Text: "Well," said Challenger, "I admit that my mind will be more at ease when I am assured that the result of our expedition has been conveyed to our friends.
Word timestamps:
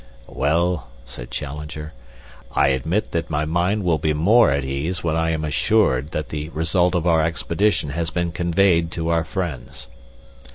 "Well," 0.33 0.87
said 1.05 1.29
Challenger, 1.29 1.93
"I 2.55 2.69
admit 2.69 3.11
that 3.11 3.29
my 3.29 3.45
mind 3.45 3.83
will 3.83 3.99
be 3.99 4.13
more 4.15 4.49
at 4.49 4.65
ease 4.65 5.03
when 5.03 5.15
I 5.15 5.29
am 5.29 5.45
assured 5.45 6.07
that 6.09 6.29
the 6.29 6.49
result 6.49 6.95
of 6.95 7.05
our 7.05 7.21
expedition 7.21 7.91
has 7.91 8.09
been 8.09 8.31
conveyed 8.31 8.89
to 8.93 9.09
our 9.09 9.23
friends. 9.23 9.89